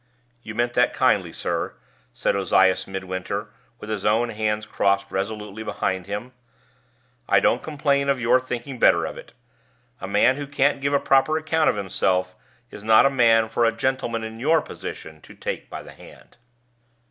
"You 0.41 0.55
meant 0.55 0.73
that 0.73 0.95
kindly, 0.95 1.31
sir," 1.31 1.75
said 2.11 2.35
Ozias 2.35 2.87
Midwinter, 2.87 3.49
with 3.77 3.91
his 3.91 4.03
own 4.03 4.29
hands 4.29 4.65
crossed 4.65 5.11
resolutely 5.11 5.61
behind 5.61 6.07
him. 6.07 6.33
"I 7.29 7.39
don't 7.39 7.61
complain 7.61 8.09
of 8.09 8.19
your 8.19 8.39
thinking 8.39 8.79
better 8.79 9.05
of 9.05 9.15
it. 9.15 9.33
A 9.99 10.07
man 10.07 10.37
who 10.37 10.47
can't 10.47 10.81
give 10.81 10.93
a 10.95 10.99
proper 10.99 11.37
account 11.37 11.69
of 11.69 11.75
himself 11.75 12.35
is 12.71 12.83
not 12.83 13.05
a 13.05 13.11
man 13.11 13.47
for 13.47 13.63
a 13.63 13.71
gentleman 13.71 14.23
in 14.23 14.39
your 14.39 14.59
position 14.63 15.21
to 15.21 15.35
take 15.35 15.69
by 15.69 15.83
the 15.83 15.91
hand." 15.93 16.37